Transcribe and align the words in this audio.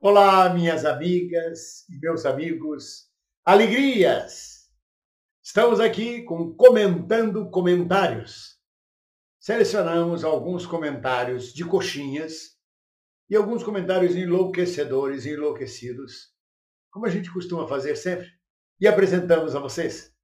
Olá, 0.00 0.48
minhas 0.54 0.84
amigas 0.84 1.84
e 1.88 1.98
meus 1.98 2.24
amigos. 2.24 3.10
Alegrias! 3.44 4.70
Estamos 5.42 5.80
aqui 5.80 6.22
com 6.22 6.54
Comentando 6.54 7.50
Comentários. 7.50 8.60
Selecionamos 9.40 10.22
alguns 10.22 10.64
comentários 10.64 11.52
de 11.52 11.64
coxinhas 11.64 12.56
e 13.28 13.34
alguns 13.34 13.64
comentários 13.64 14.14
enlouquecedores 14.14 15.26
e 15.26 15.30
enlouquecidos, 15.30 16.32
como 16.92 17.04
a 17.04 17.10
gente 17.10 17.32
costuma 17.32 17.66
fazer 17.66 17.96
sempre, 17.96 18.28
e 18.80 18.86
apresentamos 18.86 19.56
a 19.56 19.58
vocês. 19.58 20.14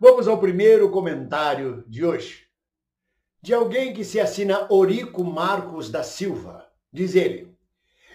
Vamos 0.00 0.26
ao 0.26 0.40
primeiro 0.40 0.90
comentário 0.90 1.84
de 1.86 2.02
hoje. 2.02 2.46
De 3.42 3.52
alguém 3.52 3.92
que 3.92 4.04
se 4.04 4.18
assina 4.18 4.72
Orico 4.72 5.22
Marcos 5.22 5.90
da 5.90 6.02
Silva. 6.02 6.66
Diz 6.90 7.14
ele: 7.14 7.54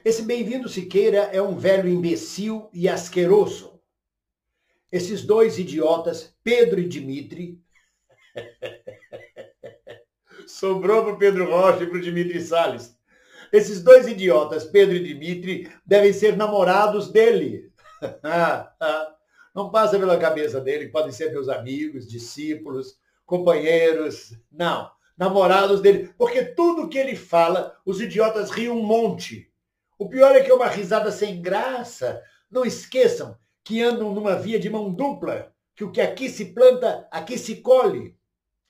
esse 0.06 0.22
bem-vindo 0.22 0.70
Siqueira 0.70 1.32
é 1.34 1.42
um 1.42 1.58
velho 1.58 1.90
imbecil 1.90 2.70
e 2.72 2.88
asqueroso. 2.88 3.82
Esses 4.92 5.24
dois 5.24 5.58
idiotas, 5.58 6.32
Pedro 6.44 6.80
e 6.80 6.88
Dimitri, 6.88 7.60
sobrou 10.46 11.06
para 11.06 11.14
o 11.14 11.18
Pedro 11.18 11.50
Rocha 11.50 11.84
e 11.84 11.88
para 11.88 11.98
o 11.98 12.02
Dimitri 12.02 12.40
Salles. 12.40 12.96
Esses 13.52 13.82
dois 13.82 14.08
idiotas, 14.08 14.64
Pedro 14.64 14.96
e 14.96 15.04
Dimitri, 15.04 15.72
devem 15.84 16.14
ser 16.14 16.38
namorados 16.38 17.12
dele. 17.12 17.74
Não 19.56 19.72
passa 19.72 19.98
pela 19.98 20.20
cabeça 20.20 20.62
dele, 20.62 20.90
podem 20.90 21.12
ser 21.12 21.32
meus 21.32 21.50
amigos, 21.50 22.08
discípulos, 22.08 23.00
companheiros. 23.26 24.38
Não, 24.52 24.92
namorados 25.18 25.82
dele. 25.82 26.14
Porque 26.16 26.46
tudo 26.46 26.90
que 26.90 27.00
ele 27.00 27.16
fala, 27.16 27.76
os 27.84 28.00
idiotas 28.00 28.52
riem 28.52 28.70
um 28.70 28.84
monte. 28.84 29.52
O 29.98 30.10
pior 30.10 30.36
é 30.36 30.42
que 30.42 30.52
é 30.52 30.54
uma 30.54 30.68
risada 30.68 31.12
sem 31.12 31.42
graça. 31.42 32.22
Não 32.52 32.66
esqueçam 32.66 33.38
que 33.64 33.82
andam 33.82 34.14
numa 34.14 34.36
via 34.36 34.60
de 34.60 34.70
mão 34.70 34.94
dupla, 34.94 35.54
que 35.76 35.84
o 35.84 35.92
que 35.92 36.02
aqui 36.02 36.30
se 36.30 36.54
planta, 36.54 37.08
aqui 37.10 37.38
se 37.38 37.58
colhe. 37.58 38.18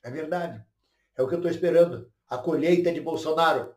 É 0.03 0.11
verdade. 0.11 0.63
É 1.17 1.23
o 1.23 1.27
que 1.27 1.33
eu 1.33 1.39
estou 1.39 1.51
esperando. 1.51 2.11
A 2.27 2.37
colheita 2.37 2.91
de 2.91 3.01
Bolsonaro. 3.01 3.75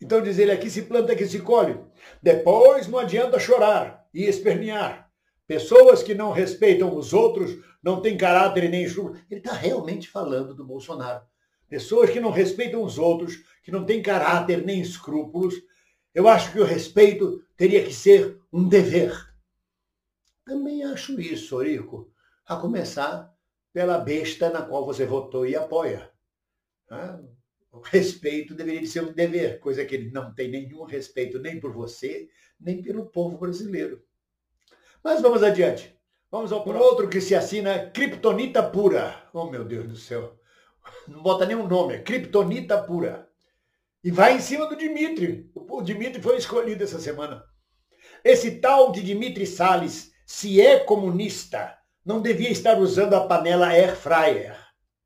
Então 0.00 0.20
diz 0.20 0.38
ele, 0.38 0.52
aqui 0.52 0.70
se 0.70 0.82
planta, 0.82 1.12
aqui 1.12 1.26
se 1.26 1.40
colhe. 1.40 1.78
Depois 2.22 2.86
não 2.86 2.98
adianta 2.98 3.38
chorar 3.38 4.06
e 4.12 4.24
espernear. 4.24 5.10
Pessoas 5.46 6.02
que 6.02 6.14
não 6.14 6.32
respeitam 6.32 6.96
os 6.96 7.12
outros, 7.12 7.56
não 7.82 8.00
têm 8.00 8.16
caráter 8.16 8.68
nem 8.70 8.84
escrúpulos. 8.84 9.20
Ele 9.30 9.40
está 9.40 9.52
realmente 9.52 10.08
falando 10.08 10.54
do 10.54 10.64
Bolsonaro. 10.64 11.22
Pessoas 11.68 12.10
que 12.10 12.20
não 12.20 12.30
respeitam 12.30 12.82
os 12.82 12.98
outros, 12.98 13.36
que 13.62 13.70
não 13.70 13.84
têm 13.84 14.02
caráter 14.02 14.64
nem 14.64 14.80
escrúpulos, 14.80 15.54
eu 16.14 16.28
acho 16.28 16.52
que 16.52 16.60
o 16.60 16.64
respeito 16.64 17.44
teria 17.56 17.84
que 17.84 17.92
ser 17.92 18.40
um 18.52 18.68
dever. 18.68 19.12
Também 20.44 20.84
acho 20.84 21.20
isso, 21.20 21.56
Orico, 21.56 22.12
a 22.46 22.56
começar 22.56 23.34
pela 23.72 23.98
besta 23.98 24.48
na 24.50 24.62
qual 24.62 24.86
você 24.86 25.04
votou 25.04 25.44
e 25.44 25.56
apoia. 25.56 26.10
O 27.72 27.80
respeito 27.80 28.54
deveria 28.54 28.86
ser 28.86 29.02
um 29.02 29.12
dever, 29.12 29.58
coisa 29.58 29.84
que 29.84 29.96
ele 29.96 30.10
não 30.10 30.32
tem 30.32 30.48
nenhum 30.48 30.84
respeito 30.84 31.40
nem 31.40 31.58
por 31.58 31.72
você, 31.72 32.28
nem 32.60 32.80
pelo 32.80 33.06
povo 33.06 33.36
brasileiro. 33.36 34.00
Mas 35.02 35.20
vamos 35.20 35.42
adiante. 35.42 35.92
Vamos 36.30 36.52
ao 36.52 36.66
outro 36.66 37.08
que 37.08 37.20
se 37.20 37.34
assina 37.34 37.90
Kryptonita 37.90 38.62
Pura. 38.62 39.28
Oh, 39.32 39.50
meu 39.50 39.64
Deus 39.64 39.88
do 39.88 39.96
céu. 39.96 40.38
Não 41.08 41.22
bota 41.22 41.46
nenhum 41.46 41.66
nome, 41.66 41.94
é 41.94 42.02
Kryptonita 42.02 42.82
Pura. 42.82 43.28
E 44.04 44.10
vai 44.10 44.36
em 44.36 44.40
cima 44.40 44.66
do 44.66 44.76
Dimitri. 44.76 45.50
O 45.54 45.80
Dimitri 45.80 46.20
foi 46.20 46.36
escolhido 46.36 46.84
essa 46.84 47.00
semana. 47.00 47.42
Esse 48.22 48.60
tal 48.60 48.92
de 48.92 49.02
Dimitri 49.02 49.46
Salles, 49.46 50.12
se 50.26 50.60
é 50.60 50.78
comunista, 50.78 51.78
não 52.04 52.20
devia 52.20 52.50
estar 52.50 52.78
usando 52.78 53.14
a 53.14 53.26
panela 53.26 53.68
air 53.68 53.96
fryer. 53.96 54.58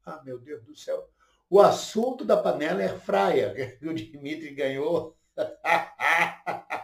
Ah, 0.05 0.21
meu 0.25 0.41
Deus 0.41 0.65
do 0.65 0.75
céu. 0.75 1.09
O 1.49 1.61
assunto 1.61 2.25
da 2.25 2.37
panela 2.37 2.81
air 2.81 2.99
fryer 2.99 3.55
que 3.79 3.87
o 3.87 3.95
Dimitri 3.95 4.53
ganhou. 4.53 5.17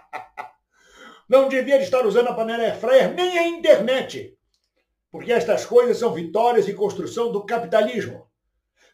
Não 1.26 1.48
devia 1.48 1.80
estar 1.80 2.06
usando 2.06 2.28
a 2.28 2.34
panela 2.34 2.62
air 2.62 2.78
fryer 2.78 3.12
nem 3.12 3.38
a 3.38 3.48
internet. 3.48 4.38
Porque 5.10 5.32
estas 5.32 5.66
coisas 5.66 5.96
são 5.98 6.12
vitórias 6.12 6.68
e 6.68 6.74
construção 6.74 7.32
do 7.32 7.44
capitalismo. 7.44 8.30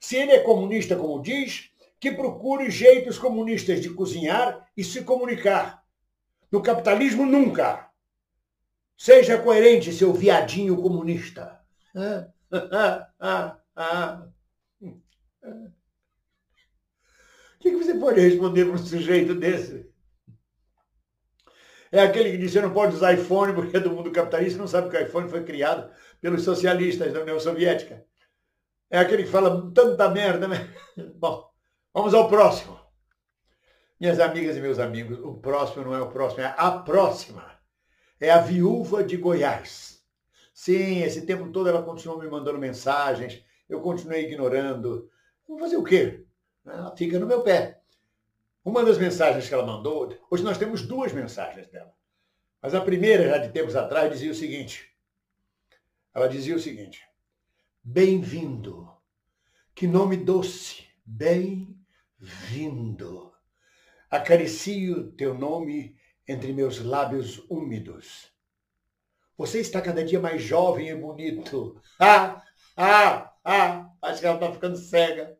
Se 0.00 0.16
ele 0.16 0.32
é 0.32 0.38
comunista, 0.38 0.96
como 0.96 1.20
diz, 1.20 1.69
que 2.00 2.10
procure 2.10 2.70
jeitos 2.70 3.18
comunistas 3.18 3.80
de 3.82 3.90
cozinhar 3.90 4.66
e 4.74 4.82
se 4.82 5.04
comunicar. 5.04 5.84
No 6.50 6.62
capitalismo, 6.62 7.26
nunca. 7.26 7.90
Seja 8.96 9.38
coerente, 9.38 9.92
seu 9.92 10.12
viadinho 10.12 10.76
comunista. 10.76 11.60
O 17.60 17.62
que 17.62 17.76
você 17.76 17.94
pode 17.94 18.20
responder 18.20 18.64
para 18.64 18.74
um 18.74 18.78
sujeito 18.78 19.34
desse? 19.34 19.90
É 21.92 22.00
aquele 22.00 22.30
que 22.30 22.38
diz 22.38 22.52
que 22.52 22.60
não 22.60 22.72
pode 22.72 22.94
usar 22.94 23.12
iPhone 23.12 23.52
porque 23.52 23.76
é 23.76 23.80
do 23.80 23.90
mundo 23.90 24.12
capitalista 24.12 24.58
não 24.58 24.68
sabe 24.68 24.88
que 24.88 24.96
o 24.96 25.00
iPhone 25.00 25.28
foi 25.28 25.44
criado 25.44 25.90
pelos 26.20 26.44
socialistas 26.44 27.12
da 27.12 27.20
União 27.20 27.38
Soviética. 27.38 28.04
É 28.88 28.98
aquele 28.98 29.24
que 29.24 29.30
fala 29.30 29.70
tanta 29.72 30.08
merda. 30.08 30.48
Né? 30.48 30.72
Bom, 31.16 31.49
Vamos 31.92 32.14
ao 32.14 32.28
próximo. 32.28 32.78
Minhas 33.98 34.20
amigas 34.20 34.56
e 34.56 34.60
meus 34.60 34.78
amigos, 34.78 35.18
o 35.18 35.34
próximo 35.34 35.84
não 35.84 35.94
é 35.94 36.00
o 36.00 36.08
próximo, 36.08 36.42
é 36.42 36.54
a 36.56 36.70
próxima. 36.70 37.58
É 38.20 38.30
a 38.30 38.38
viúva 38.38 39.02
de 39.02 39.16
Goiás. 39.16 40.00
Sim, 40.54 41.02
esse 41.02 41.26
tempo 41.26 41.50
todo 41.50 41.68
ela 41.68 41.82
continuou 41.82 42.20
me 42.20 42.28
mandando 42.28 42.58
mensagens, 42.58 43.44
eu 43.68 43.80
continuei 43.80 44.26
ignorando. 44.26 45.10
Vou 45.48 45.58
fazer 45.58 45.76
o 45.76 45.84
quê? 45.84 46.24
Ela 46.64 46.94
fica 46.96 47.18
no 47.18 47.26
meu 47.26 47.42
pé. 47.42 47.80
Uma 48.64 48.84
das 48.84 48.98
mensagens 48.98 49.48
que 49.48 49.54
ela 49.54 49.66
mandou, 49.66 50.16
hoje 50.30 50.44
nós 50.44 50.58
temos 50.58 50.86
duas 50.86 51.12
mensagens 51.12 51.66
dela. 51.68 51.92
Mas 52.62 52.74
a 52.74 52.80
primeira, 52.80 53.28
já 53.28 53.38
de 53.38 53.52
tempos 53.52 53.74
atrás, 53.74 54.12
dizia 54.12 54.30
o 54.30 54.34
seguinte. 54.34 54.94
Ela 56.14 56.28
dizia 56.28 56.54
o 56.54 56.60
seguinte: 56.60 57.02
Bem-vindo. 57.82 58.88
Que 59.74 59.86
nome 59.86 60.16
doce. 60.16 60.84
Bem 61.04 61.69
vindo. 62.20 63.32
Acaricio 64.10 65.12
teu 65.12 65.34
nome 65.34 65.96
entre 66.28 66.52
meus 66.52 66.78
lábios 66.80 67.38
úmidos. 67.48 68.30
Você 69.36 69.60
está 69.60 69.80
cada 69.80 70.04
dia 70.04 70.20
mais 70.20 70.42
jovem 70.42 70.90
e 70.90 70.94
bonito. 70.94 71.80
Ah, 71.98 72.42
ah, 72.76 73.34
ah, 73.44 73.90
acho 74.02 74.20
que 74.20 74.26
ela 74.26 74.34
está 74.34 74.52
ficando 74.52 74.76
cega. 74.76 75.36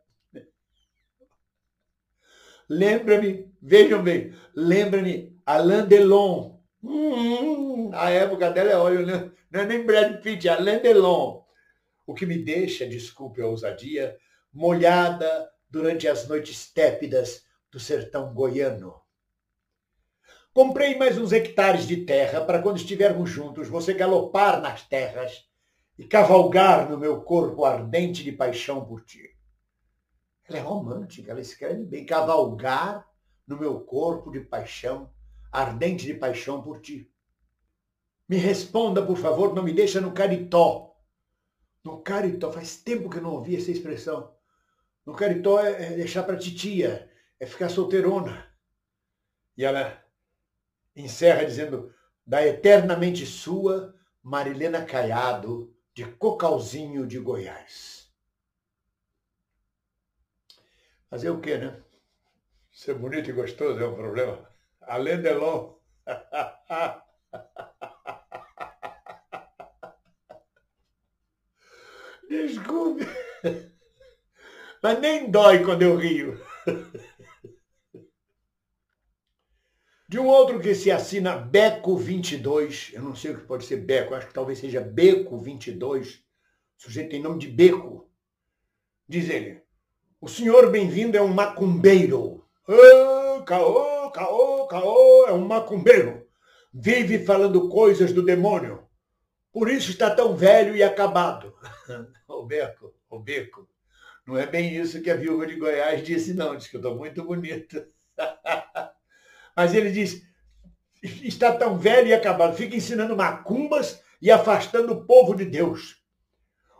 Lembra-me, 2.68 3.52
vejam 3.60 4.02
bem, 4.02 4.32
lembra-me 4.54 5.36
Alain 5.44 5.86
Delon. 5.86 6.60
Hum, 6.82 7.90
a 7.92 8.10
época 8.10 8.50
dela 8.50 8.70
é, 8.70 8.76
olha, 8.76 9.32
não 9.50 9.60
é 9.60 9.66
nem 9.66 9.84
Brad 9.84 10.22
Pitt, 10.22 10.48
é 10.48 10.52
Alain 10.52 10.78
Delon. 10.78 11.44
O 12.06 12.14
que 12.14 12.24
me 12.24 12.38
deixa, 12.38 12.86
desculpe 12.86 13.42
a 13.42 13.46
ousadia, 13.46 14.16
molhada 14.52 15.50
durante 15.70 16.08
as 16.08 16.26
noites 16.26 16.72
tépidas 16.72 17.44
do 17.70 17.78
sertão 17.78 18.34
goiano. 18.34 19.00
Comprei 20.52 20.98
mais 20.98 21.16
uns 21.16 21.32
hectares 21.32 21.86
de 21.86 21.98
terra 21.98 22.40
para 22.40 22.60
quando 22.60 22.78
estivermos 22.78 23.30
juntos 23.30 23.68
você 23.68 23.94
galopar 23.94 24.60
nas 24.60 24.82
terras 24.82 25.48
e 25.96 26.04
cavalgar 26.04 26.90
no 26.90 26.98
meu 26.98 27.22
corpo 27.22 27.64
ardente 27.64 28.24
de 28.24 28.32
paixão 28.32 28.84
por 28.84 29.04
ti. 29.04 29.36
Ela 30.48 30.58
é 30.58 30.60
romântica, 30.60 31.30
ela 31.30 31.40
escreve 31.40 31.84
bem. 31.84 32.04
Cavalgar 32.04 33.08
no 33.46 33.56
meu 33.56 33.80
corpo 33.80 34.32
de 34.32 34.40
paixão, 34.40 35.12
ardente 35.52 36.04
de 36.04 36.14
paixão 36.14 36.60
por 36.60 36.80
ti. 36.80 37.08
Me 38.28 38.36
responda, 38.36 39.04
por 39.04 39.16
favor, 39.16 39.54
não 39.54 39.62
me 39.62 39.72
deixa 39.72 40.00
no 40.00 40.12
caritó. 40.12 40.96
No 41.84 42.02
caritó, 42.02 42.50
faz 42.50 42.76
tempo 42.76 43.08
que 43.08 43.18
eu 43.18 43.22
não 43.22 43.34
ouvi 43.34 43.56
essa 43.56 43.70
expressão. 43.70 44.34
No 45.10 45.16
caritó 45.16 45.58
é, 45.58 45.86
é 45.86 45.90
deixar 45.96 46.22
para 46.22 46.38
titia, 46.38 47.10
é 47.40 47.44
ficar 47.44 47.68
solteirona. 47.68 48.48
E 49.56 49.64
ela 49.64 50.00
encerra 50.94 51.44
dizendo, 51.44 51.92
da 52.24 52.46
eternamente 52.46 53.26
sua, 53.26 53.92
Marilena 54.22 54.84
Caiado, 54.84 55.74
de 55.92 56.04
Cocalzinho 56.04 57.08
de 57.08 57.18
Goiás. 57.18 58.08
Fazer 61.08 61.30
o 61.30 61.40
quê, 61.40 61.58
né? 61.58 61.82
Ser 62.70 62.94
bonito 62.94 63.30
e 63.30 63.32
gostoso 63.32 63.80
é 63.80 63.88
um 63.88 63.96
problema. 63.96 64.48
Além 64.80 65.20
de 65.20 65.32
long. 65.32 65.76
Desculpe. 72.30 73.08
Mas 74.82 74.98
nem 74.98 75.30
dói 75.30 75.62
quando 75.64 75.82
eu 75.82 75.96
rio. 75.96 76.40
De 80.10 80.18
um 80.18 80.26
outro 80.26 80.58
que 80.58 80.74
se 80.74 80.90
assina 80.90 81.36
Beco 81.36 81.96
22, 81.96 82.90
eu 82.94 83.02
não 83.02 83.14
sei 83.14 83.30
o 83.30 83.38
que 83.38 83.46
pode 83.46 83.64
ser 83.64 83.76
Beco, 83.76 84.12
acho 84.12 84.26
que 84.26 84.34
talvez 84.34 84.58
seja 84.58 84.80
Beco 84.80 85.38
22. 85.38 86.14
O 86.16 86.82
sujeito 86.82 87.10
tem 87.10 87.22
nome 87.22 87.38
de 87.38 87.46
Beco. 87.46 88.10
Diz 89.06 89.30
ele: 89.30 89.62
O 90.20 90.26
senhor 90.26 90.68
bem-vindo 90.68 91.16
é 91.16 91.22
um 91.22 91.32
macumbeiro. 91.32 92.44
Oh, 92.66 93.42
caô, 93.44 94.10
caô, 94.10 94.66
caô, 94.66 95.26
é 95.28 95.32
um 95.32 95.46
macumbeiro. 95.46 96.26
Vive 96.74 97.24
falando 97.24 97.68
coisas 97.68 98.12
do 98.12 98.24
demônio. 98.24 98.82
Por 99.52 99.70
isso 99.70 99.92
está 99.92 100.12
tão 100.12 100.34
velho 100.34 100.74
e 100.74 100.82
acabado. 100.82 101.54
o 102.26 102.44
Beco, 102.44 102.92
o 103.08 103.20
Beco. 103.20 103.69
Não 104.30 104.38
é 104.38 104.46
bem 104.46 104.76
isso 104.76 105.02
que 105.02 105.10
a 105.10 105.16
viúva 105.16 105.44
de 105.44 105.56
Goiás 105.56 106.06
disse, 106.06 106.32
não. 106.34 106.54
Diz 106.54 106.68
que 106.68 106.76
eu 106.76 106.80
estou 106.80 106.94
muito 106.94 107.24
bonita. 107.24 107.88
Mas 109.56 109.74
ele 109.74 109.90
diz, 109.90 110.22
está 111.02 111.52
tão 111.52 111.76
velho 111.76 112.06
e 112.06 112.14
acabado, 112.14 112.56
fica 112.56 112.76
ensinando 112.76 113.16
macumbas 113.16 114.00
e 114.22 114.30
afastando 114.30 114.92
o 114.92 115.04
povo 115.04 115.34
de 115.34 115.44
Deus. 115.44 116.00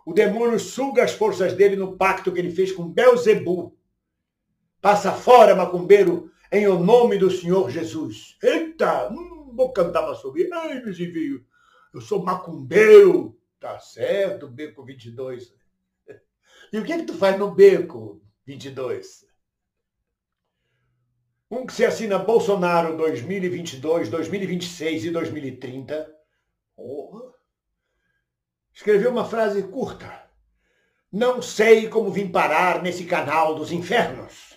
O 0.06 0.12
demônio 0.12 0.60
suga 0.60 1.02
as 1.02 1.10
forças 1.10 1.52
dele 1.52 1.74
no 1.74 1.96
pacto 1.96 2.30
que 2.30 2.38
ele 2.38 2.52
fez 2.52 2.70
com 2.70 2.88
Belzebu. 2.88 3.76
Passa 4.80 5.10
fora, 5.10 5.56
macumbeiro, 5.56 6.30
em 6.52 6.68
o 6.68 6.78
nome 6.78 7.18
do 7.18 7.32
Senhor 7.32 7.68
Jesus. 7.68 8.36
Eita, 8.40 9.10
hum, 9.10 9.52
vou 9.56 9.72
cantar 9.72 10.04
para 10.04 10.14
subir. 10.14 10.48
Ai, 10.52 10.78
envios, 10.78 11.42
eu 11.92 12.00
sou 12.00 12.24
macumbeiro. 12.24 13.36
Tá 13.58 13.80
certo, 13.80 14.46
Beco 14.46 14.84
22. 14.84 15.52
E 16.72 16.78
o 16.78 16.84
que 16.84 16.92
é 16.92 16.98
que 16.98 17.04
tu 17.04 17.14
faz 17.14 17.36
no 17.36 17.50
Beco 17.50 18.22
22? 18.46 19.26
Um 21.50 21.66
que 21.66 21.72
se 21.72 21.84
assina 21.84 22.16
Bolsonaro 22.16 22.96
2022, 22.96 24.08
2026 24.08 25.06
e 25.06 25.10
2030. 25.10 26.16
Porra. 26.76 27.32
Escreveu 28.72 29.10
uma 29.10 29.24
frase 29.24 29.64
curta. 29.64 30.30
Não 31.10 31.42
sei 31.42 31.88
como 31.88 32.12
vim 32.12 32.30
parar 32.30 32.80
nesse 32.80 33.04
canal 33.04 33.56
dos 33.56 33.72
infernos. 33.72 34.56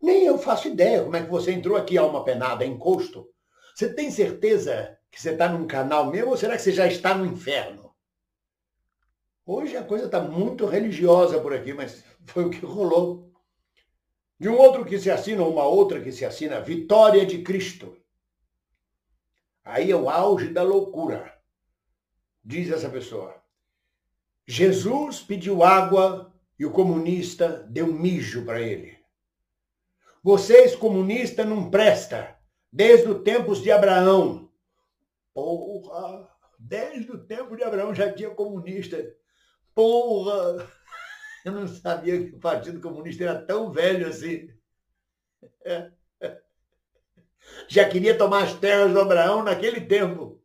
Nem 0.00 0.24
eu 0.24 0.38
faço 0.38 0.68
ideia 0.68 1.02
como 1.02 1.16
é 1.16 1.24
que 1.24 1.30
você 1.30 1.50
entrou 1.50 1.76
aqui 1.76 1.98
a 1.98 2.06
uma 2.06 2.22
penada, 2.22 2.64
encosto. 2.64 3.28
Você 3.74 3.92
tem 3.92 4.08
certeza 4.08 4.96
que 5.10 5.20
você 5.20 5.32
está 5.32 5.48
num 5.48 5.66
canal 5.66 6.12
mesmo 6.12 6.30
ou 6.30 6.36
será 6.36 6.54
que 6.56 6.62
você 6.62 6.70
já 6.70 6.86
está 6.86 7.12
no 7.12 7.26
inferno? 7.26 7.85
Hoje 9.48 9.76
a 9.76 9.84
coisa 9.84 10.06
está 10.06 10.20
muito 10.20 10.66
religiosa 10.66 11.40
por 11.40 11.54
aqui, 11.54 11.72
mas 11.72 12.02
foi 12.24 12.46
o 12.46 12.50
que 12.50 12.66
rolou. 12.66 13.32
De 14.40 14.48
um 14.48 14.58
outro 14.58 14.84
que 14.84 14.98
se 14.98 15.08
assina, 15.08 15.44
uma 15.44 15.64
outra 15.64 16.00
que 16.00 16.10
se 16.10 16.24
assina, 16.24 16.60
Vitória 16.60 17.24
de 17.24 17.42
Cristo. 17.42 17.96
Aí 19.64 19.92
é 19.92 19.96
o 19.96 20.10
auge 20.10 20.48
da 20.48 20.64
loucura. 20.64 21.32
Diz 22.44 22.72
essa 22.72 22.90
pessoa. 22.90 23.40
Jesus 24.44 25.20
pediu 25.20 25.62
água 25.62 26.34
e 26.58 26.66
o 26.66 26.72
comunista 26.72 27.64
deu 27.70 27.86
mijo 27.86 28.44
para 28.44 28.60
ele. 28.60 28.98
Vocês, 30.24 30.74
comunistas, 30.74 31.46
não 31.46 31.70
presta. 31.70 32.36
Desde 32.72 33.08
os 33.08 33.22
tempos 33.22 33.62
de 33.62 33.70
Abraão. 33.70 34.50
Porra! 35.32 36.28
Desde 36.58 37.12
o 37.12 37.24
tempo 37.24 37.56
de 37.56 37.62
Abraão 37.62 37.94
já 37.94 38.12
tinha 38.12 38.30
comunista. 38.30 39.14
Porra! 39.76 40.66
Eu 41.44 41.52
não 41.52 41.68
sabia 41.68 42.18
que 42.24 42.34
o 42.34 42.40
Partido 42.40 42.80
Comunista 42.80 43.24
era 43.24 43.40
tão 43.40 43.70
velho 43.70 44.08
assim. 44.08 44.48
Já 47.68 47.86
queria 47.86 48.16
tomar 48.16 48.44
as 48.44 48.54
terras 48.54 48.90
do 48.90 49.00
Abraão 49.00 49.44
naquele 49.44 49.82
tempo. 49.82 50.42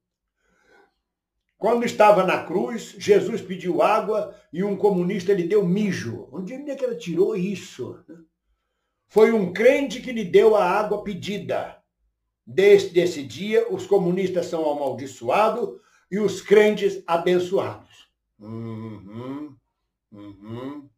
Quando 1.58 1.86
estava 1.86 2.26
na 2.26 2.44
cruz, 2.44 2.94
Jesus 2.98 3.42
pediu 3.42 3.82
água 3.82 4.36
e 4.52 4.66
um 4.66 4.76
comunista 4.76 5.34
lhe 5.34 5.48
deu 5.48 5.66
mijo. 5.66 6.28
Onde 6.30 6.54
é 6.54 6.76
que 6.76 6.84
ela 6.84 6.96
tirou 6.96 7.34
isso? 7.34 8.04
Foi 9.08 9.32
um 9.32 9.54
crente 9.54 10.02
que 10.02 10.12
lhe 10.12 10.26
deu 10.26 10.58
a 10.58 10.66
água 10.66 11.06
pedida. 11.06 11.82
Desde 12.46 13.00
esse 13.00 13.24
dia, 13.24 13.72
os 13.72 13.88
comunistas 13.88 14.48
são 14.48 14.70
amaldiçoados 14.70 15.80
e 16.12 16.20
os 16.20 16.42
crentes 16.42 17.02
abençoados. 17.08 17.91
Uhum, 18.42 19.56
uhum. 20.12 20.90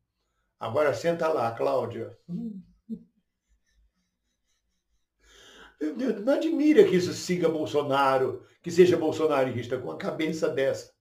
Agora 0.58 0.94
senta 0.94 1.28
lá, 1.28 1.52
Cláudia. 1.52 2.18
Não 6.26 6.34
admira 6.34 6.86
que 6.86 6.96
isso 6.96 7.12
siga 7.14 7.50
Bolsonaro, 7.50 8.48
que 8.62 8.72
seja 8.72 8.96
bolsonarista 8.96 9.78
com 9.78 9.92
a 9.92 9.98
cabeça 9.98 10.48
dessa. 10.48 10.94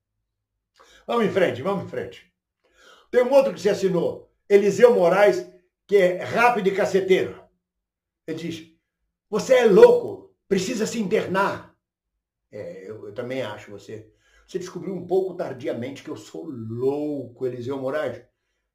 Vamos 1.06 1.26
em 1.26 1.30
frente, 1.30 1.62
vamos 1.62 1.84
em 1.84 1.88
frente. 1.88 2.32
Tem 3.08 3.22
um 3.22 3.32
outro 3.32 3.54
que 3.54 3.60
se 3.60 3.68
assinou, 3.68 4.28
Eliseu 4.48 4.92
Moraes, 4.94 5.48
que 5.86 5.96
é 5.96 6.24
rápido 6.24 6.66
e 6.68 6.74
caceteiro. 6.74 7.40
Ele 8.26 8.36
diz: 8.38 8.76
Você 9.30 9.54
é 9.54 9.66
louco, 9.66 10.34
precisa 10.48 10.86
se 10.86 10.98
internar. 10.98 11.72
É, 12.50 12.90
eu, 12.90 13.06
eu 13.06 13.14
também 13.14 13.42
acho 13.42 13.70
você. 13.70 14.12
Você 14.46 14.58
descobriu 14.58 14.94
um 14.94 15.06
pouco 15.06 15.34
tardiamente 15.34 16.02
que 16.02 16.10
eu 16.10 16.16
sou 16.16 16.44
louco, 16.44 17.46
Eliseu 17.46 17.80
Moraes 17.80 18.22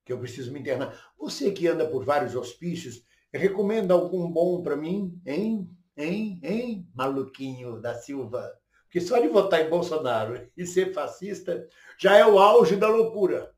que 0.07 0.13
eu 0.13 0.19
preciso 0.19 0.53
me 0.53 0.61
internar. 0.61 0.97
Você 1.19 1.51
que 1.51 1.67
anda 1.67 1.85
por 1.85 2.05
vários 2.05 2.33
hospícios, 2.33 3.03
recomenda 3.31 3.93
algum 3.93 4.31
bom 4.31 4.63
para 4.63 4.77
mim, 4.77 5.21
hein? 5.25 5.69
Hein? 5.97 6.39
Hein? 6.41 6.89
Maluquinho 6.95 7.81
da 7.81 7.93
Silva. 7.93 8.49
Porque 8.85 9.01
só 9.01 9.19
de 9.19 9.27
votar 9.27 9.59
em 9.59 9.69
Bolsonaro 9.69 10.49
e 10.55 10.65
ser 10.65 10.93
fascista 10.93 11.67
já 11.99 12.15
é 12.15 12.25
o 12.25 12.39
auge 12.39 12.77
da 12.77 12.87
loucura. 12.87 13.53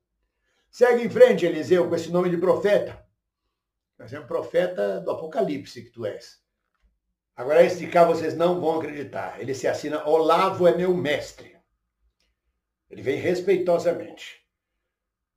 Segue 0.71 1.03
em 1.03 1.09
frente, 1.09 1.45
Eliseu, 1.45 1.87
com 1.87 1.93
esse 1.93 2.11
nome 2.11 2.31
de 2.31 2.37
profeta. 2.37 3.05
Mas 3.95 4.11
é 4.11 4.19
um 4.19 4.25
profeta 4.25 4.99
do 5.01 5.11
Apocalipse 5.11 5.83
que 5.83 5.91
tu 5.91 6.03
és. 6.03 6.39
Agora, 7.35 7.63
esse 7.63 7.85
cá 7.85 8.05
vocês 8.05 8.35
não 8.35 8.59
vão 8.59 8.79
acreditar. 8.79 9.39
Ele 9.39 9.53
se 9.53 9.67
assina 9.67 10.07
Olavo 10.07 10.67
é 10.67 10.75
meu 10.75 10.95
mestre. 10.95 11.58
Ele 12.89 13.01
vem 13.01 13.17
respeitosamente. 13.17 14.43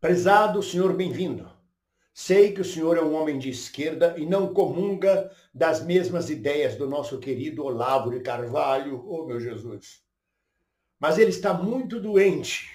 Prezado 0.00 0.62
senhor, 0.62 0.94
bem-vindo. 0.94 1.50
Sei 2.14 2.52
que 2.52 2.60
o 2.60 2.64
senhor 2.64 2.96
é 2.96 3.02
um 3.02 3.14
homem 3.14 3.38
de 3.38 3.50
esquerda 3.50 4.14
e 4.18 4.26
não 4.26 4.52
comunga 4.52 5.30
das 5.52 5.84
mesmas 5.84 6.30
ideias 6.30 6.76
do 6.76 6.88
nosso 6.88 7.18
querido 7.18 7.64
Olavo 7.64 8.10
de 8.10 8.20
Carvalho, 8.20 9.04
oh 9.06 9.26
meu 9.26 9.38
Jesus. 9.38 10.02
Mas 10.98 11.18
ele 11.18 11.30
está 11.30 11.54
muito 11.54 12.00
doente. 12.00 12.70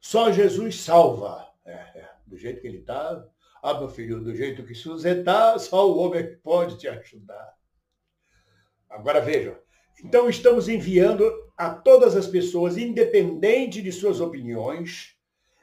Só 0.00 0.30
Jesus 0.30 0.80
salva. 0.80 1.46
É, 1.64 1.72
é, 1.72 2.10
do 2.26 2.36
jeito 2.36 2.60
que 2.60 2.66
ele 2.66 2.78
está, 2.78 3.26
ah, 3.62 3.74
meu 3.74 3.88
filho, 3.88 4.22
do 4.22 4.34
jeito 4.34 4.64
que 4.64 4.74
você 4.74 5.10
está, 5.10 5.58
só 5.58 5.90
o 5.90 5.98
homem 5.98 6.36
pode 6.38 6.78
te 6.78 6.86
ajudar. 6.86 7.56
Agora 8.88 9.20
vejam. 9.20 9.56
Então 10.04 10.28
estamos 10.28 10.68
enviando 10.68 11.24
a 11.56 11.70
todas 11.70 12.14
as 12.14 12.26
pessoas, 12.26 12.76
independente 12.76 13.80
de 13.80 13.90
suas 13.90 14.20
opiniões, 14.20 15.14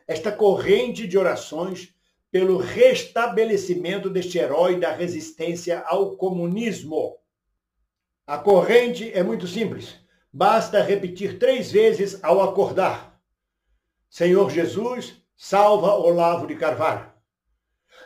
esta 0.08 0.32
corrente 0.32 1.08
de 1.08 1.18
orações 1.18 1.94
pelo 2.32 2.58
restabelecimento 2.58 4.10
deste 4.10 4.40
herói 4.40 4.80
da 4.80 4.92
resistência 4.92 5.84
ao 5.86 6.18
comunismo. 6.18 7.16
A 8.26 8.38
corrente 8.40 9.12
é 9.14 9.22
muito 9.22 9.48
simples. 9.48 10.00
Basta 10.32 10.82
repetir 10.82 11.38
três 11.38 11.72
vezes 11.72 12.24
ao 12.24 12.42
acordar. 12.42 13.22
Senhor 14.10 14.50
Jesus, 14.50 15.22
salva 15.36 15.94
Olavo 15.94 16.48
de 16.48 16.56
Carvalho. 16.56 17.12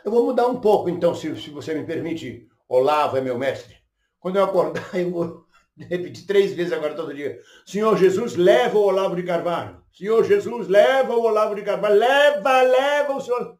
Eu 0.04 0.10
vou 0.10 0.26
mudar 0.26 0.46
um 0.46 0.60
pouco, 0.60 0.90
então, 0.90 1.14
se, 1.14 1.34
se 1.40 1.50
você 1.50 1.74
me 1.74 1.86
permite. 1.86 2.46
Olavo 2.68 3.16
é 3.16 3.20
meu 3.22 3.38
mestre. 3.38 3.76
Quando 4.20 4.36
eu 4.36 4.44
acordar, 4.44 4.90
eu 4.94 5.10
vou 5.10 5.47
repetir 5.84 6.26
três 6.26 6.52
vezes 6.52 6.72
agora 6.72 6.94
todo 6.94 7.14
dia. 7.14 7.40
Senhor 7.64 7.96
Jesus, 7.96 8.36
leva 8.36 8.78
o 8.78 8.82
Olavo 8.82 9.16
de 9.16 9.22
Carvalho. 9.22 9.82
Senhor 9.92 10.24
Jesus, 10.24 10.68
leva 10.68 11.14
o 11.14 11.22
Olavo 11.22 11.54
de 11.54 11.62
Carvalho. 11.62 11.96
Leva, 11.96 12.62
leva 12.62 13.16
o 13.16 13.20
Senhor. 13.20 13.58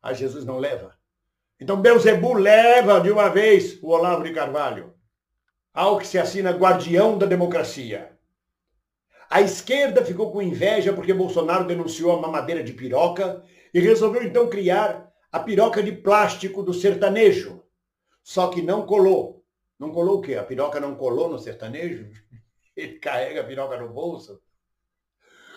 Ah, 0.00 0.12
Jesus 0.12 0.44
não 0.44 0.58
leva. 0.58 0.94
Então 1.60 1.80
Beuzebu 1.80 2.34
leva 2.34 3.00
de 3.00 3.10
uma 3.10 3.28
vez 3.28 3.78
o 3.82 3.88
Olavo 3.88 4.24
de 4.24 4.32
Carvalho. 4.32 4.94
Ao 5.72 5.98
que 5.98 6.06
se 6.06 6.18
assina 6.18 6.50
guardião 6.50 7.16
da 7.16 7.24
democracia. 7.24 8.12
A 9.30 9.40
esquerda 9.40 10.04
ficou 10.04 10.30
com 10.30 10.42
inveja 10.42 10.92
porque 10.92 11.14
Bolsonaro 11.14 11.64
denunciou 11.64 12.12
a 12.12 12.20
mamadeira 12.20 12.62
de 12.62 12.74
piroca 12.74 13.42
e 13.72 13.80
resolveu 13.80 14.22
então 14.22 14.50
criar 14.50 15.10
a 15.30 15.40
piroca 15.40 15.82
de 15.82 15.92
plástico 15.92 16.62
do 16.62 16.74
sertanejo. 16.74 17.62
Só 18.22 18.48
que 18.48 18.60
não 18.60 18.84
colou. 18.84 19.41
Não 19.82 19.90
colou 19.90 20.18
o 20.18 20.20
quê? 20.20 20.36
A 20.36 20.44
piroca 20.44 20.78
não 20.78 20.94
colou 20.94 21.28
no 21.28 21.40
sertanejo? 21.40 22.08
Ele 22.76 23.00
carrega 23.00 23.40
a 23.40 23.44
piroca 23.44 23.76
no 23.76 23.88
bolso? 23.88 24.40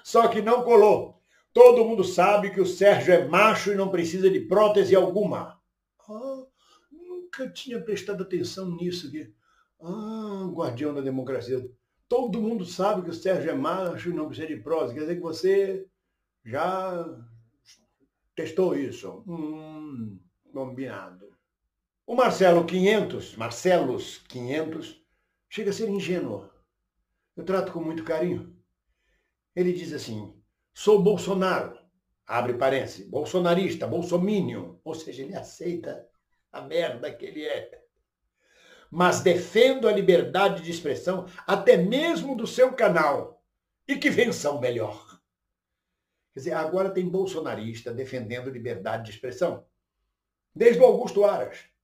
Só 0.03 0.27
que 0.27 0.41
não 0.41 0.63
colou. 0.63 1.21
Todo 1.53 1.85
mundo 1.85 2.03
sabe 2.03 2.49
que 2.49 2.59
o 2.59 2.65
Sérgio 2.65 3.13
é 3.13 3.27
macho 3.27 3.71
e 3.71 3.75
não 3.75 3.91
precisa 3.91 4.27
de 4.27 4.39
prótese 4.39 4.95
alguma. 4.95 5.61
Ah, 6.09 6.43
nunca 6.91 7.47
tinha 7.51 7.79
prestado 7.79 8.23
atenção 8.23 8.75
nisso. 8.75 9.11
Ah, 9.79 10.49
guardião 10.51 10.91
da 10.91 11.01
democracia. 11.01 11.63
Todo 12.09 12.41
mundo 12.41 12.65
sabe 12.65 13.03
que 13.03 13.11
o 13.11 13.13
Sérgio 13.13 13.51
é 13.51 13.53
macho 13.53 14.09
e 14.09 14.13
não 14.13 14.25
precisa 14.25 14.47
de 14.47 14.57
prosa. 14.57 14.91
Quer 14.91 15.01
dizer 15.01 15.15
que 15.17 15.21
você 15.21 15.87
já 16.43 17.15
testou 18.35 18.75
isso. 18.75 19.23
Hum, 19.27 20.19
combinado. 20.51 21.34
O 22.07 22.13
Marcelo 22.13 22.63
500, 22.65 23.35
Marcelos 23.35 24.19
500, 24.27 25.03
chega 25.49 25.71
a 25.71 25.73
ser 25.73 25.89
ingênuo. 25.89 26.47
Eu 27.35 27.43
trato 27.43 27.71
com 27.71 27.81
muito 27.81 28.03
carinho. 28.03 28.55
Ele 29.55 29.73
diz 29.73 29.91
assim, 29.91 30.39
sou 30.71 31.01
Bolsonaro, 31.01 31.75
abre 32.27 32.53
parênteses, 32.53 33.09
bolsonarista, 33.09 33.87
bolsominion, 33.87 34.75
ou 34.83 34.93
seja, 34.93 35.23
ele 35.23 35.35
aceita 35.35 36.07
a 36.51 36.61
merda 36.61 37.11
que 37.11 37.25
ele 37.25 37.43
é. 37.43 37.83
Mas 38.91 39.21
defendo 39.21 39.87
a 39.87 39.91
liberdade 39.91 40.61
de 40.61 40.69
expressão 40.69 41.25
até 41.47 41.75
mesmo 41.75 42.35
do 42.35 42.45
seu 42.45 42.73
canal. 42.73 43.43
E 43.87 43.97
que 43.97 44.11
vençam 44.11 44.59
melhor. 44.59 45.19
Quer 46.33 46.39
dizer, 46.39 46.53
agora 46.53 46.91
tem 46.91 47.09
bolsonarista 47.09 47.93
defendendo 47.93 48.49
liberdade 48.49 49.05
de 49.05 49.11
expressão. 49.11 49.65
Desde 50.55 50.81
o 50.81 50.85
Augusto 50.85 51.23
Aras. 51.23 51.74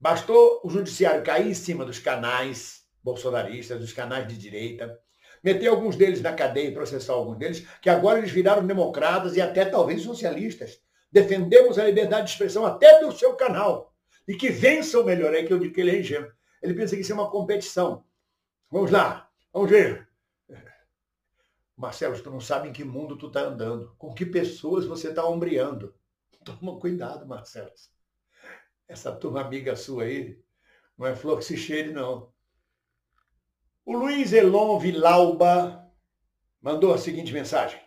Bastou 0.00 0.60
o 0.62 0.70
judiciário 0.70 1.24
cair 1.24 1.48
em 1.48 1.54
cima 1.54 1.84
dos 1.84 1.98
canais 1.98 2.86
bolsonaristas, 3.02 3.80
dos 3.80 3.92
canais 3.92 4.28
de 4.28 4.36
direita, 4.36 4.98
meter 5.42 5.68
alguns 5.68 5.96
deles 5.96 6.20
na 6.20 6.32
cadeia 6.32 6.68
e 6.68 6.74
processar 6.74 7.14
alguns 7.14 7.38
deles, 7.38 7.66
que 7.80 7.90
agora 7.90 8.18
eles 8.18 8.30
viraram 8.30 8.66
democratas 8.66 9.36
e 9.36 9.40
até 9.40 9.64
talvez 9.64 10.02
socialistas. 10.02 10.80
Defendemos 11.10 11.78
a 11.78 11.84
liberdade 11.84 12.26
de 12.26 12.32
expressão 12.32 12.66
até 12.66 13.00
do 13.00 13.12
seu 13.12 13.34
canal. 13.34 13.94
E 14.26 14.34
que 14.34 14.50
vença 14.50 15.00
o 15.00 15.04
melhor, 15.04 15.34
é 15.34 15.42
que 15.42 15.52
eu 15.52 15.58
digo 15.58 15.74
que 15.74 15.80
ele 15.80 15.90
é 15.90 16.00
ingênuo. 16.00 16.30
Ele 16.62 16.74
pensa 16.74 16.94
que 16.94 17.00
isso 17.00 17.12
é 17.12 17.14
uma 17.14 17.30
competição. 17.30 18.04
Vamos 18.70 18.90
lá, 18.90 19.30
vamos 19.52 19.70
ver. 19.70 20.06
Marcelo, 21.76 22.20
tu 22.20 22.30
não 22.30 22.40
sabe 22.40 22.68
em 22.68 22.72
que 22.72 22.84
mundo 22.84 23.16
tu 23.16 23.28
está 23.28 23.42
andando, 23.42 23.94
com 23.96 24.12
que 24.12 24.26
pessoas 24.26 24.84
você 24.84 25.08
está 25.08 25.24
ombreando. 25.24 25.94
Toma 26.44 26.78
cuidado, 26.78 27.26
Marcelo. 27.26 27.70
Essa 28.88 29.12
turma 29.12 29.42
amiga 29.42 29.76
sua 29.76 30.04
aí 30.04 30.38
não 30.96 31.06
é 31.06 31.14
flor 31.14 31.38
que 31.38 31.44
se 31.44 31.58
cheire, 31.58 31.92
não. 31.92 32.32
O 33.84 33.96
Luiz 33.96 34.32
Elon 34.32 34.78
Vilauba 34.78 35.86
mandou 36.60 36.94
a 36.94 36.98
seguinte 36.98 37.32
mensagem. 37.32 37.78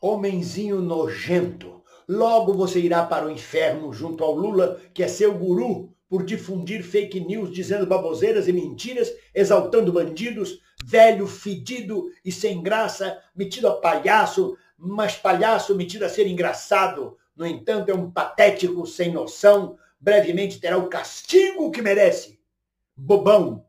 Homenzinho 0.00 0.80
nojento, 0.80 1.82
logo 2.08 2.52
você 2.52 2.80
irá 2.80 3.06
para 3.06 3.26
o 3.26 3.30
inferno 3.30 3.92
junto 3.92 4.24
ao 4.24 4.34
Lula, 4.34 4.80
que 4.92 5.04
é 5.04 5.08
seu 5.08 5.32
guru, 5.32 5.94
por 6.08 6.24
difundir 6.24 6.82
fake 6.82 7.20
news 7.20 7.52
dizendo 7.52 7.86
baboseiras 7.86 8.48
e 8.48 8.52
mentiras, 8.52 9.12
exaltando 9.32 9.92
bandidos, 9.92 10.60
velho, 10.84 11.26
fedido 11.26 12.10
e 12.24 12.32
sem 12.32 12.60
graça, 12.60 13.18
metido 13.34 13.68
a 13.68 13.80
palhaço, 13.80 14.58
mas 14.76 15.16
palhaço 15.16 15.74
metido 15.74 16.04
a 16.04 16.08
ser 16.08 16.26
engraçado. 16.26 17.16
No 17.34 17.46
entanto, 17.46 17.90
é 17.90 17.94
um 17.94 18.10
patético 18.10 18.86
sem 18.86 19.12
noção, 19.12 19.78
brevemente 20.02 20.60
terá 20.60 20.76
o 20.76 20.88
castigo 20.88 21.70
que 21.70 21.80
merece. 21.80 22.42
Bobão, 22.96 23.64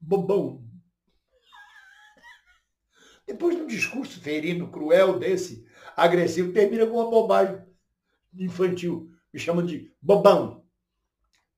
bobão. 0.00 0.62
Depois 3.24 3.56
de 3.56 3.62
um 3.62 3.66
discurso 3.66 4.20
ferino, 4.20 4.70
cruel 4.70 5.18
desse, 5.18 5.64
agressivo, 5.96 6.52
termina 6.52 6.86
com 6.86 6.96
uma 6.96 7.08
bobagem 7.08 7.64
infantil. 8.36 9.10
Me 9.32 9.38
chamam 9.38 9.64
de 9.64 9.94
bobão. 10.02 10.64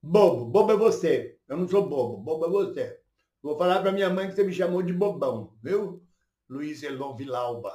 Bobo, 0.02 0.44
bobo 0.44 0.72
é 0.72 0.76
você. 0.76 1.38
Eu 1.48 1.56
não 1.56 1.66
sou 1.66 1.88
bobo, 1.88 2.18
bobo 2.18 2.44
é 2.44 2.48
você. 2.50 3.00
Vou 3.42 3.56
falar 3.56 3.80
para 3.80 3.92
minha 3.92 4.10
mãe 4.10 4.28
que 4.28 4.34
você 4.34 4.44
me 4.44 4.52
chamou 4.52 4.82
de 4.82 4.92
bobão, 4.92 5.56
viu? 5.62 6.04
Luiz 6.48 6.82
Elon 6.82 7.16
Vilauba. 7.16 7.72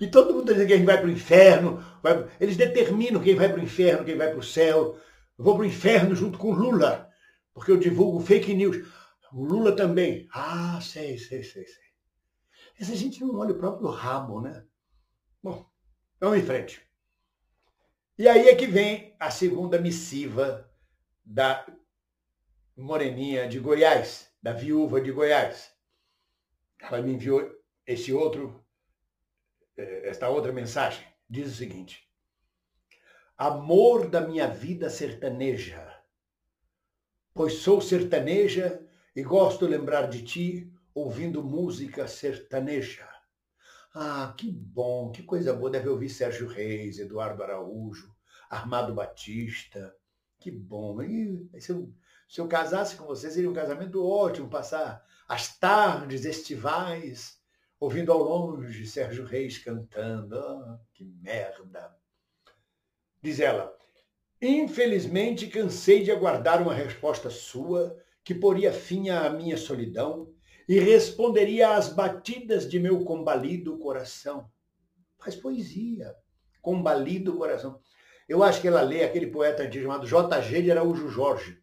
E 0.00 0.06
todo 0.06 0.34
mundo 0.34 0.54
diz 0.54 0.66
que 0.66 0.72
a 0.72 0.76
gente 0.76 0.86
vai 0.86 0.98
para 0.98 1.06
o 1.06 1.10
inferno. 1.10 1.84
Vai... 2.02 2.28
Eles 2.40 2.56
determinam 2.56 3.20
quem 3.20 3.34
vai 3.34 3.48
para 3.48 3.60
o 3.60 3.64
inferno, 3.64 4.04
quem 4.04 4.16
vai 4.16 4.30
para 4.30 4.38
o 4.38 4.42
céu. 4.42 4.98
Eu 5.36 5.44
vou 5.44 5.54
para 5.54 5.62
o 5.62 5.66
inferno 5.66 6.14
junto 6.14 6.38
com 6.38 6.52
Lula 6.52 7.08
porque 7.58 7.72
eu 7.72 7.76
divulgo 7.76 8.20
fake 8.20 8.54
news. 8.54 8.86
O 9.32 9.44
Lula 9.44 9.74
também. 9.74 10.28
Ah, 10.32 10.78
sei, 10.80 11.18
sei, 11.18 11.42
sei, 11.42 11.66
sei. 11.66 11.84
Essa 12.78 12.94
gente 12.94 13.20
não 13.20 13.36
olha 13.36 13.52
o 13.52 13.58
próprio 13.58 13.88
rabo, 13.88 14.40
né? 14.40 14.64
Bom, 15.42 15.68
vamos 16.20 16.38
em 16.38 16.46
frente. 16.46 16.80
E 18.16 18.28
aí 18.28 18.48
é 18.48 18.54
que 18.54 18.68
vem 18.68 19.16
a 19.18 19.28
segunda 19.32 19.80
missiva 19.80 20.70
da 21.24 21.66
Moreninha 22.76 23.48
de 23.48 23.58
Goiás, 23.58 24.32
da 24.40 24.52
viúva 24.52 25.00
de 25.00 25.10
Goiás. 25.10 25.72
Ela 26.80 27.02
me 27.02 27.12
enviou 27.14 27.44
esse 27.84 28.12
outro, 28.12 28.64
esta 29.78 30.28
outra 30.28 30.52
mensagem. 30.52 31.06
Diz 31.28 31.52
o 31.52 31.56
seguinte: 31.56 32.08
Amor 33.36 34.08
da 34.08 34.20
minha 34.20 34.46
vida 34.48 34.90
sertaneja 34.90 35.98
pois 37.38 37.58
sou 37.58 37.80
sertaneja 37.80 38.84
e 39.14 39.22
gosto 39.22 39.64
de 39.64 39.70
lembrar 39.70 40.08
de 40.08 40.24
ti 40.24 40.72
ouvindo 40.92 41.40
música 41.40 42.08
sertaneja. 42.08 43.08
Ah, 43.94 44.34
que 44.36 44.50
bom, 44.50 45.12
que 45.12 45.22
coisa 45.22 45.54
boa. 45.54 45.70
Deve 45.70 45.88
ouvir 45.88 46.08
Sérgio 46.08 46.48
Reis, 46.48 46.98
Eduardo 46.98 47.44
Araújo, 47.44 48.12
Armado 48.50 48.92
Batista. 48.92 49.94
Que 50.40 50.50
bom. 50.50 51.00
E 51.00 51.60
se 51.60 51.70
eu, 51.70 51.94
se 52.28 52.40
eu 52.40 52.48
casasse 52.48 52.96
com 52.96 53.06
você, 53.06 53.30
seria 53.30 53.48
um 53.48 53.54
casamento 53.54 54.04
ótimo, 54.04 54.50
passar 54.50 55.06
as 55.28 55.56
tardes 55.56 56.24
estivais 56.24 57.37
ouvindo 57.80 58.12
ao 58.12 58.18
longe 58.18 58.86
Sérgio 58.86 59.24
Reis 59.24 59.58
cantando. 59.58 60.38
Ah, 60.38 60.80
que 60.94 61.04
merda. 61.04 61.96
Diz 63.22 63.40
ela, 63.40 63.76
Infelizmente, 64.40 65.48
cansei 65.48 66.04
de 66.04 66.12
aguardar 66.12 66.62
uma 66.62 66.72
resposta 66.72 67.28
sua 67.28 67.96
que 68.22 68.32
poria 68.34 68.72
fim 68.72 69.08
à 69.08 69.28
minha 69.30 69.56
solidão 69.56 70.32
e 70.68 70.78
responderia 70.78 71.74
às 71.74 71.88
batidas 71.88 72.68
de 72.68 72.78
meu 72.78 73.04
combalido 73.04 73.78
coração. 73.78 74.48
Faz 75.18 75.34
poesia, 75.34 76.14
combalido 76.62 77.36
coração. 77.36 77.80
Eu 78.28 78.44
acho 78.44 78.60
que 78.60 78.68
ela 78.68 78.82
lê 78.82 79.02
aquele 79.02 79.26
poeta 79.26 79.64
antigo 79.64 79.84
chamado 79.84 80.06
J.G. 80.06 80.62
de 80.62 80.70
Araújo 80.70 81.08
Jorge. 81.08 81.60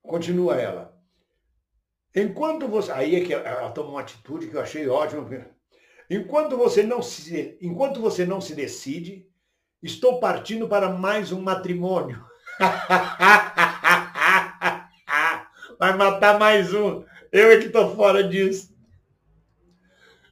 Continua 0.00 0.56
ela. 0.56 0.89
Enquanto 2.14 2.68
você. 2.68 2.92
Aí 2.92 3.16
é 3.16 3.24
que 3.24 3.32
ela 3.32 3.70
toma 3.70 3.90
uma 3.90 4.00
atitude 4.00 4.48
que 4.48 4.54
eu 4.54 4.60
achei 4.60 4.88
ótima. 4.88 5.26
Enquanto 6.08 6.56
você 6.56 6.82
não 6.82 7.00
se, 7.00 7.56
enquanto 7.60 8.00
você 8.00 8.26
não 8.26 8.40
se 8.40 8.54
decide, 8.54 9.30
Estou 9.82 10.20
partindo 10.20 10.68
para 10.68 10.90
mais 10.90 11.32
um 11.32 11.40
matrimônio. 11.40 12.22
Vai 15.78 15.96
matar 15.96 16.38
mais 16.38 16.74
um. 16.74 17.02
Eu 17.32 17.50
é 17.50 17.58
que 17.58 17.68
estou 17.68 17.96
fora 17.96 18.22
disso. 18.22 18.76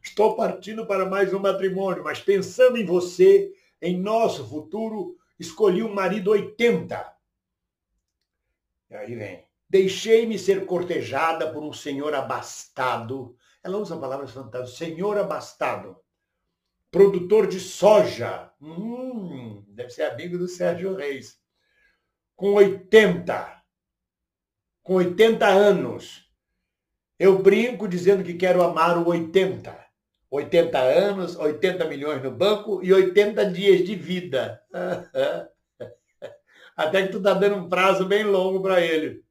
Estou 0.02 0.37
partindo 0.37 0.87
para 0.87 1.06
mais 1.06 1.32
um 1.32 1.38
matrimônio, 1.38 2.04
mas 2.04 2.20
pensando 2.20 2.76
em 2.76 2.85
você, 2.85 3.50
em 3.80 3.99
nosso 3.99 4.47
futuro, 4.47 5.16
escolhi 5.40 5.82
um 5.82 5.94
marido 5.94 6.30
80. 6.30 7.11
E 8.90 8.94
aí 8.94 9.14
vem. 9.14 9.48
Deixei-me 9.69 10.39
ser 10.39 10.65
cortejada 10.67 11.53
por 11.53 11.63
um 11.63 11.73
senhor 11.73 12.15
abastado. 12.15 13.37
Ela 13.63 13.77
usa 13.77 13.97
palavras 13.97 14.31
fantásticas. 14.31 14.79
Senhor 14.79 15.19
abastado 15.19 15.97
produtor 16.91 17.47
de 17.47 17.61
soja. 17.61 18.51
Hum, 18.61 19.65
deve 19.69 19.91
ser 19.91 20.03
amigo 20.05 20.39
do 20.39 20.49
Sérgio 20.49 20.95
Reis. 20.95 21.39
Com 22.35 22.55
80. 22.55 23.63
Com 24.83 24.95
80 24.95 25.47
anos. 25.47 26.27
Eu 27.19 27.43
brinco 27.43 27.89
dizendo 27.89 28.23
que 28.23 28.35
quero 28.35 28.63
amar 28.63 28.97
o 28.99 29.09
80. 29.09 29.87
80 30.31 30.79
anos, 30.79 31.37
80 31.37 31.87
milhões 31.87 32.23
no 32.23 32.31
banco 32.31 32.83
e 32.83 32.93
80 32.93 33.51
dias 33.51 33.85
de 33.85 33.95
vida. 33.95 34.63
Até 36.77 37.07
que 37.07 37.13
tu 37.13 37.19
está 37.19 37.35
dando 37.35 37.57
um 37.57 37.69
prazo 37.69 38.07
bem 38.07 38.23
longo 38.25 38.63
para 38.63 38.81
ele. 38.81 39.25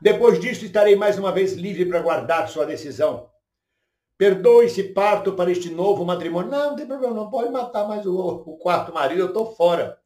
Depois 0.00 0.38
disso, 0.40 0.64
estarei 0.64 0.96
mais 0.96 1.18
uma 1.18 1.32
vez 1.32 1.54
livre 1.54 1.86
para 1.86 2.00
guardar 2.00 2.48
sua 2.48 2.66
decisão. 2.66 3.30
Perdoe 4.18 4.68
se 4.68 4.82
parto 4.82 5.32
para 5.32 5.50
este 5.50 5.70
novo 5.70 6.04
matrimônio. 6.04 6.50
Não, 6.50 6.70
não 6.70 6.76
tem 6.76 6.86
problema, 6.86 7.14
não 7.14 7.30
pode 7.30 7.50
matar 7.50 7.86
mais 7.86 8.06
o, 8.06 8.14
o 8.14 8.56
quarto 8.56 8.92
marido, 8.92 9.20
eu 9.20 9.26
estou 9.26 9.54
fora. 9.54 9.98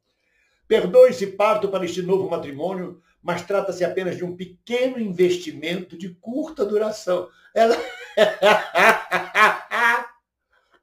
Perdoe 0.66 1.12
se 1.12 1.28
parto 1.28 1.68
para 1.68 1.85
este 1.85 2.02
novo 2.02 2.28
matrimônio, 2.28 3.00
mas 3.23 3.42
trata-se 3.42 3.85
apenas 3.85 4.16
de 4.16 4.25
um 4.25 4.37
pequeno 4.37 4.99
investimento 4.99 5.97
de 5.97 6.11
curta 6.11 6.64
duração. 6.64 7.28
Ela, 7.54 7.76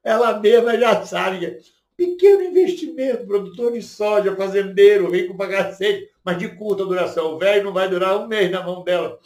ela 0.04 0.40
mesma 0.40 0.78
já 0.78 1.06
sabe. 1.06 1.58
Pequeno 1.98 2.44
investimento, 2.44 3.26
produtor 3.26 3.72
de 3.72 3.82
soja, 3.82 4.36
fazendeiro, 4.36 5.10
rico 5.10 5.36
pra 5.36 5.50
cacete, 5.50 6.12
mas 6.24 6.38
de 6.38 6.56
curta 6.56 6.86
duração. 6.86 7.34
O 7.34 7.40
velho 7.40 7.64
não 7.64 7.74
vai 7.74 7.90
durar 7.90 8.16
um 8.18 8.28
mês 8.28 8.52
na 8.52 8.62
mão 8.64 8.84
dela. 8.84 9.20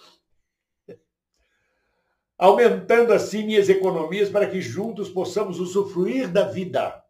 Aumentando 2.38 3.12
assim 3.12 3.46
minhas 3.46 3.68
economias 3.68 4.30
para 4.30 4.50
que 4.50 4.62
juntos 4.62 5.10
possamos 5.10 5.60
usufruir 5.60 6.32
da 6.32 6.46
vida. 6.46 7.04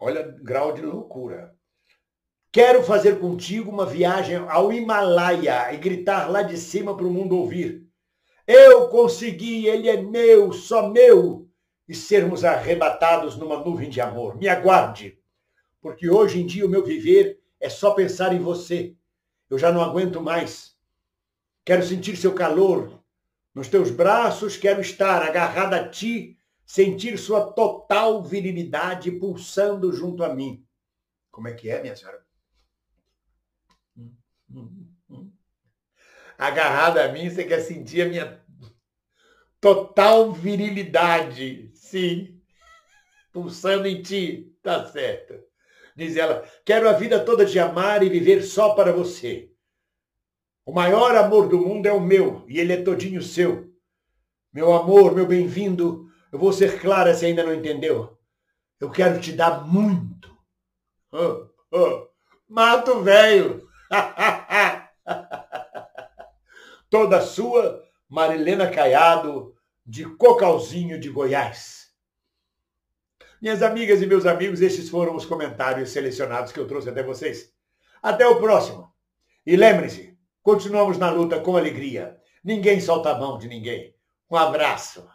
Olha 0.00 0.22
grau 0.42 0.72
de 0.72 0.82
loucura. 0.82 1.54
Quero 2.50 2.82
fazer 2.82 3.20
contigo 3.20 3.70
uma 3.70 3.86
viagem 3.86 4.34
ao 4.48 4.72
Himalaia 4.72 5.72
e 5.72 5.76
gritar 5.76 6.28
lá 6.28 6.42
de 6.42 6.56
cima 6.56 6.96
para 6.96 7.06
o 7.06 7.10
mundo 7.10 7.36
ouvir. 7.36 7.86
Eu 8.44 8.88
consegui, 8.88 9.68
ele 9.68 9.88
é 9.88 10.02
meu, 10.02 10.52
só 10.52 10.90
meu 10.90 11.49
e 11.90 11.94
sermos 11.96 12.44
arrebatados 12.44 13.36
numa 13.36 13.64
nuvem 13.64 13.90
de 13.90 14.00
amor. 14.00 14.36
Me 14.36 14.46
aguarde, 14.46 15.18
porque 15.80 16.08
hoje 16.08 16.40
em 16.40 16.46
dia 16.46 16.64
o 16.64 16.68
meu 16.68 16.84
viver 16.84 17.42
é 17.58 17.68
só 17.68 17.94
pensar 17.94 18.32
em 18.32 18.38
você. 18.38 18.94
Eu 19.50 19.58
já 19.58 19.72
não 19.72 19.82
aguento 19.82 20.22
mais. 20.22 20.78
Quero 21.64 21.84
sentir 21.84 22.16
seu 22.16 22.32
calor 22.32 23.02
nos 23.52 23.66
teus 23.66 23.90
braços, 23.90 24.56
quero 24.56 24.80
estar 24.80 25.20
agarrada 25.20 25.80
a 25.80 25.88
ti, 25.88 26.38
sentir 26.64 27.18
sua 27.18 27.50
total 27.50 28.22
virilidade 28.22 29.10
pulsando 29.10 29.92
junto 29.92 30.22
a 30.22 30.32
mim. 30.32 30.64
Como 31.28 31.48
é 31.48 31.54
que 31.54 31.68
é, 31.68 31.82
minha 31.82 31.96
senhora? 31.96 32.24
Agarrada 36.38 37.04
a 37.04 37.08
mim, 37.08 37.28
você 37.28 37.42
quer 37.42 37.62
sentir 37.62 38.02
a 38.02 38.08
minha 38.08 38.39
total 39.60 40.32
virilidade. 40.32 41.70
Sim. 41.74 42.40
Pulsando 43.32 43.86
em 43.86 44.02
ti. 44.02 44.52
Tá 44.62 44.86
certo. 44.86 45.34
Diz 45.96 46.16
ela, 46.16 46.44
quero 46.64 46.88
a 46.88 46.92
vida 46.92 47.24
toda 47.24 47.44
te 47.44 47.58
amar 47.58 48.02
e 48.02 48.08
viver 48.08 48.42
só 48.42 48.74
para 48.74 48.92
você. 48.92 49.50
O 50.64 50.72
maior 50.72 51.14
amor 51.16 51.48
do 51.48 51.58
mundo 51.58 51.86
é 51.86 51.92
o 51.92 52.00
meu 52.00 52.44
e 52.48 52.58
ele 52.58 52.72
é 52.72 52.82
todinho 52.82 53.22
seu. 53.22 53.70
Meu 54.52 54.72
amor, 54.72 55.14
meu 55.14 55.26
bem-vindo, 55.26 56.08
eu 56.32 56.38
vou 56.38 56.52
ser 56.52 56.80
clara 56.80 57.14
se 57.14 57.26
ainda 57.26 57.44
não 57.44 57.54
entendeu. 57.54 58.16
Eu 58.78 58.90
quero 58.90 59.20
te 59.20 59.32
dar 59.32 59.66
muito. 59.66 60.34
Oh, 61.12 61.48
oh. 61.70 62.08
Mato 62.48 63.02
velho. 63.02 63.68
Toda 66.88 67.20
sua, 67.20 67.84
Marilena 68.10 68.68
Caiado, 68.68 69.54
de 69.86 70.04
Cocalzinho 70.16 70.98
de 70.98 71.08
Goiás. 71.08 71.90
Minhas 73.40 73.62
amigas 73.62 74.02
e 74.02 74.06
meus 74.06 74.26
amigos, 74.26 74.60
estes 74.60 74.88
foram 74.88 75.14
os 75.14 75.24
comentários 75.24 75.90
selecionados 75.90 76.50
que 76.50 76.58
eu 76.58 76.66
trouxe 76.66 76.90
até 76.90 77.04
vocês. 77.04 77.52
Até 78.02 78.26
o 78.26 78.40
próximo. 78.40 78.92
E 79.46 79.54
lembre-se, 79.54 80.18
continuamos 80.42 80.98
na 80.98 81.08
luta 81.08 81.38
com 81.38 81.56
alegria. 81.56 82.18
Ninguém 82.42 82.80
solta 82.80 83.10
a 83.10 83.18
mão 83.18 83.38
de 83.38 83.46
ninguém. 83.46 83.94
Um 84.28 84.36
abraço. 84.36 85.08